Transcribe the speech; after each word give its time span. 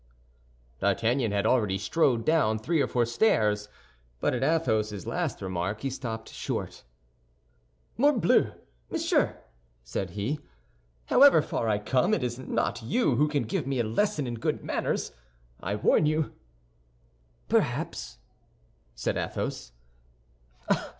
D'Artagnan 0.79 1.31
had 1.31 1.45
already 1.45 1.77
strode 1.77 2.25
down 2.25 2.57
three 2.57 2.81
or 2.81 2.87
four 2.87 3.05
stairs, 3.05 3.69
but 4.19 4.33
at 4.33 4.41
Athos's 4.41 5.05
last 5.05 5.43
remark 5.43 5.81
he 5.81 5.91
stopped 5.91 6.31
short. 6.33 6.83
"Morbleu, 7.99 8.51
monsieur!" 8.89 9.37
said 9.83 10.09
he, 10.17 10.39
"however 11.05 11.39
far 11.39 11.69
I 11.69 11.77
may 11.77 11.83
come, 11.83 12.15
it 12.15 12.23
is 12.23 12.39
not 12.39 12.81
you 12.81 13.13
who 13.17 13.27
can 13.27 13.43
give 13.43 13.67
me 13.67 13.79
a 13.79 13.83
lesson 13.83 14.25
in 14.25 14.39
good 14.39 14.63
manners, 14.63 15.11
I 15.59 15.75
warn 15.75 16.07
you." 16.07 16.33
"Perhaps," 17.47 18.17
said 18.95 19.17
Athos. 19.17 19.71